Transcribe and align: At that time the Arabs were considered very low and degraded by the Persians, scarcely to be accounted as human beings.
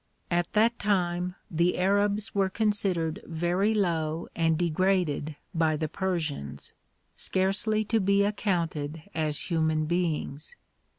At 0.31 0.51
that 0.53 0.79
time 0.79 1.35
the 1.51 1.77
Arabs 1.77 2.33
were 2.33 2.49
considered 2.49 3.21
very 3.27 3.71
low 3.75 4.29
and 4.35 4.57
degraded 4.57 5.35
by 5.53 5.75
the 5.77 5.87
Persians, 5.87 6.73
scarcely 7.13 7.83
to 7.83 7.99
be 7.99 8.23
accounted 8.23 9.03
as 9.13 9.51
human 9.51 9.85
beings. 9.85 10.55